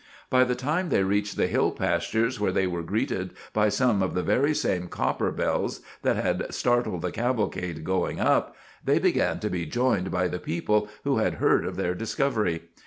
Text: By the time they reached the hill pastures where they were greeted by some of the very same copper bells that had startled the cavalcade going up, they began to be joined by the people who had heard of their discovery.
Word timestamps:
By 0.31 0.45
the 0.45 0.55
time 0.55 0.89
they 0.89 1.03
reached 1.03 1.37
the 1.37 1.45
hill 1.45 1.69
pastures 1.69 2.39
where 2.39 2.51
they 2.51 2.65
were 2.65 2.81
greeted 2.81 3.33
by 3.53 3.69
some 3.69 4.01
of 4.01 4.15
the 4.15 4.23
very 4.23 4.51
same 4.55 4.87
copper 4.87 5.31
bells 5.31 5.81
that 6.01 6.15
had 6.15 6.51
startled 6.51 7.03
the 7.03 7.11
cavalcade 7.11 7.83
going 7.83 8.19
up, 8.19 8.55
they 8.83 8.97
began 8.97 9.39
to 9.41 9.49
be 9.51 9.67
joined 9.67 10.09
by 10.09 10.27
the 10.27 10.39
people 10.39 10.89
who 11.03 11.17
had 11.17 11.35
heard 11.35 11.65
of 11.65 11.75
their 11.75 11.93
discovery. 11.93 12.63